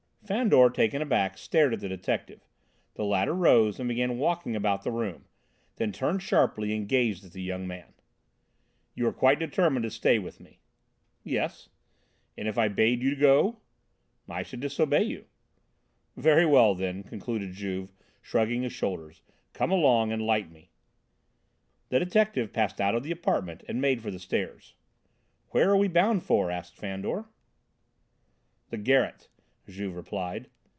Fandor, 0.23 0.69
taken 0.69 1.01
aback, 1.01 1.37
stared 1.37 1.73
at 1.73 1.81
the 1.81 1.89
detective. 1.89 2.47
The 2.93 3.03
latter 3.03 3.33
rose 3.33 3.79
and 3.81 3.89
began 3.89 4.17
walking 4.17 4.55
about 4.55 4.83
the 4.83 4.91
room, 4.91 5.25
then 5.75 5.91
turned 5.91 6.23
sharply 6.23 6.73
and 6.73 6.87
gazed 6.87 7.25
at 7.25 7.33
the 7.33 7.41
young 7.41 7.67
man: 7.67 7.91
"You 8.95 9.07
are 9.09 9.11
quite 9.11 9.39
determined 9.39 9.83
to 9.83 9.91
stay 9.91 10.19
with 10.19 10.39
me?" 10.39 10.61
"Yes." 11.21 11.67
"And 12.37 12.47
if 12.47 12.57
I 12.57 12.69
bade 12.69 13.03
you 13.03 13.17
go?" 13.17 13.57
"I 14.29 14.41
should 14.41 14.61
disobey 14.61 15.03
you." 15.03 15.25
"Very 16.15 16.45
well, 16.45 16.75
then," 16.75 17.03
concluded 17.03 17.51
Juve, 17.51 17.91
shrugging 18.21 18.61
his 18.61 18.71
shoulders, 18.71 19.21
"come 19.51 19.71
along 19.73 20.13
and 20.13 20.21
light 20.25 20.49
me." 20.49 20.71
The 21.89 21.99
detective 21.99 22.53
passed 22.53 22.79
out 22.79 22.95
of 22.95 23.03
the 23.03 23.11
apartment 23.11 23.63
and 23.67 23.81
made 23.81 24.01
for 24.01 24.11
the 24.11 24.17
stairs. 24.19 24.75
"Where 25.49 25.69
are 25.71 25.77
we 25.77 25.89
bound 25.89 26.23
for?" 26.23 26.49
asked 26.49 26.77
Fandor. 26.77 27.25
"The 28.69 28.77
garret," 28.77 29.27
Juve 29.67 29.95
replied. 29.95 30.49